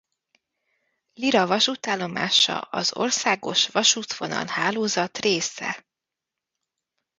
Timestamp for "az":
2.59-2.95